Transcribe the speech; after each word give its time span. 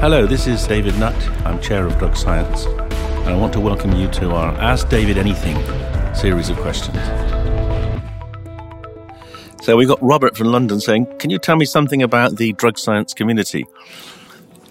Hello, 0.00 0.26
this 0.26 0.46
is 0.46 0.66
David 0.66 0.98
Nutt. 0.98 1.16
I'm 1.46 1.58
Chair 1.58 1.86
of 1.86 1.98
Drug 1.98 2.14
Science, 2.18 2.66
and 2.66 3.30
I 3.30 3.34
want 3.34 3.54
to 3.54 3.60
welcome 3.60 3.92
you 3.92 4.08
to 4.08 4.30
our 4.32 4.52
Ask 4.56 4.90
David 4.90 5.16
Anything 5.16 5.56
series 6.14 6.50
of 6.50 6.58
questions. 6.58 6.98
So 9.62 9.74
we've 9.74 9.88
got 9.88 9.98
Robert 10.02 10.36
from 10.36 10.48
London 10.48 10.80
saying, 10.80 11.06
Can 11.18 11.30
you 11.30 11.38
tell 11.38 11.56
me 11.56 11.64
something 11.64 12.02
about 12.02 12.36
the 12.36 12.52
drug 12.52 12.78
science 12.78 13.14
community? 13.14 13.64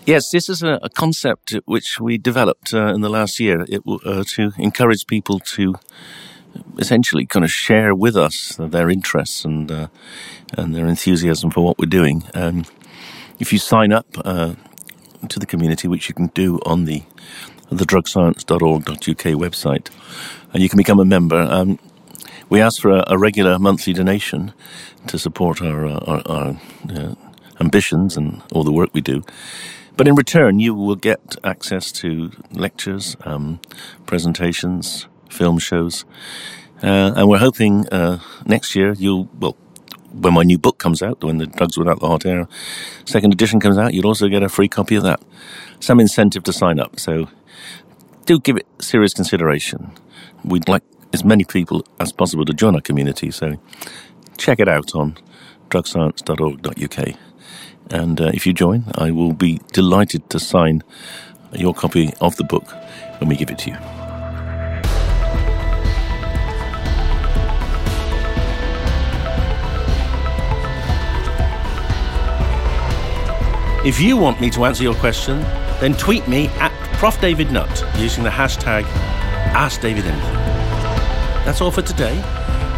Yes, 0.06 0.30
this 0.30 0.48
is 0.48 0.62
a, 0.62 0.80
a 0.84 0.90
concept 0.90 1.56
which 1.66 2.00
we 2.00 2.20
developed 2.20 2.72
uh, 2.72 2.94
in 2.94 3.02
the 3.02 3.10
last 3.10 3.40
year 3.40 3.66
it, 3.68 3.82
uh, 4.06 4.24
to 4.36 4.52
encourage 4.60 5.08
people 5.08 5.40
to 5.40 5.74
essentially 6.78 7.26
kind 7.26 7.44
of 7.44 7.52
share 7.52 7.96
with 7.96 8.16
us 8.16 8.58
their 8.60 8.92
interests 8.92 9.44
and 9.44 9.72
uh, 9.72 9.88
and 10.56 10.76
their 10.76 10.86
enthusiasm 10.86 11.50
for 11.50 11.66
what 11.66 11.80
we're 11.80 11.88
doing. 11.88 12.24
Um, 12.36 12.66
if 13.40 13.52
you 13.52 13.58
sign 13.58 13.92
up 13.92 14.06
to 15.28 15.40
the 15.40 15.46
community, 15.46 15.88
which 15.88 16.08
you 16.10 16.16
can 16.16 16.28
do 16.28 16.60
on 16.66 16.86
the 16.86 17.04
the 17.70 17.86
drugscience.org.uk 17.86 18.96
website, 18.96 19.90
and 20.54 20.62
you 20.62 20.70
can 20.70 20.78
become 20.78 21.00
a 21.00 21.06
member. 21.06 21.42
Um, 21.42 21.80
we 22.50 22.62
ask 22.62 22.82
for 22.82 22.92
a, 22.92 23.04
a, 23.08 23.18
regular 23.18 23.58
monthly 23.58 23.92
donation 23.92 24.54
to 25.08 25.18
support 25.18 25.62
our, 25.62 25.86
uh, 25.86 26.00
our, 26.06 26.22
our 26.28 26.62
uh, 26.94 27.16
ambitions 27.60 28.18
and 28.18 28.44
all 28.52 28.64
the 28.64 28.72
work 28.72 28.92
we 28.94 29.02
do. 29.02 29.24
But 29.98 30.08
in 30.08 30.16
return, 30.16 30.60
you 30.60 30.76
will 30.76 30.96
get 30.96 31.38
access 31.44 31.92
to 31.94 32.32
lectures, 32.52 33.16
um, 33.22 33.60
presentations, 34.06 35.08
film 35.30 35.58
shows, 35.58 36.06
uh, 36.84 37.14
and 37.16 37.30
we're 37.30 37.40
hoping 37.40 37.88
uh, 37.90 38.20
next 38.46 38.76
year 38.76 38.94
you'll 38.94 39.30
well. 39.40 39.58
When 40.20 40.34
my 40.34 40.44
new 40.44 40.58
book 40.58 40.78
comes 40.78 41.02
out, 41.02 41.24
when 41.24 41.38
the 41.38 41.46
drugs 41.46 41.78
without 41.78 42.00
the 42.00 42.08
hot 42.08 42.26
air 42.26 42.48
second 43.06 43.34
edition 43.34 43.60
comes 43.60 43.78
out, 43.78 43.94
you'll 43.94 44.08
also 44.08 44.28
get 44.28 44.44
a 44.44 44.50
free 44.50 44.68
copy 44.68 44.96
of 44.96 45.04
that. 45.04 45.22
Some 45.80 46.00
incentive 46.00 46.44
to 46.44 46.54
sign 46.54 46.80
up. 46.80 47.00
So 47.00 47.28
do 48.26 48.40
give 48.40 48.58
it 48.58 48.66
serious 48.80 49.14
consideration. 49.14 49.92
We'd 50.44 50.68
like 50.68 50.84
as 51.14 51.24
many 51.24 51.44
people 51.44 51.86
as 52.00 52.12
possible 52.12 52.46
to 52.46 52.54
join 52.54 52.76
our 52.76 52.82
community. 52.82 53.32
So 53.32 53.58
check 54.38 54.60
it 54.60 54.68
out 54.68 54.96
on 54.96 55.18
drugscience.org.uk. 55.70 57.16
And 57.92 58.20
uh, 58.20 58.32
if 58.34 58.48
you 58.48 58.54
join, 58.54 58.86
I 58.96 59.12
will 59.12 59.34
be 59.34 59.62
delighted 59.74 60.30
to 60.32 60.40
sign 60.40 60.84
your 61.54 61.74
copy 61.74 62.14
of 62.20 62.36
the 62.36 62.44
book 62.44 62.66
when 63.20 63.30
we 63.30 63.36
give 63.36 63.50
it 63.50 63.60
to 63.60 63.72
you. 63.72 64.05
If 73.86 74.00
you 74.00 74.18
want 74.18 74.42
me 74.42 74.50
to 74.50 74.66
answer 74.66 74.82
your 74.82 74.96
question, 74.96 75.42
then 75.80 75.94
tweet 75.94 76.28
me 76.28 76.48
at 76.58 76.72
Prof 76.98 77.22
David 77.22 77.52
Nutt 77.52 77.86
using 78.00 78.24
the 78.24 78.32
hashtag 78.32 78.84
AskDavidAnything. 79.54 80.34
That's 81.46 81.62
all 81.62 81.70
for 81.70 81.84
today. 81.84 82.16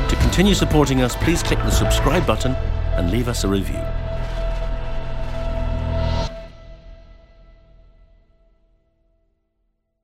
To 0.09 0.15
continue 0.17 0.53
supporting 0.53 1.01
us, 1.01 1.15
please 1.15 1.41
click 1.41 1.59
the 1.59 1.71
subscribe 1.71 2.27
button 2.27 2.55
and 2.97 3.09
leave 3.09 3.29
us 3.29 3.45
a 3.45 3.47
review. 3.47 3.79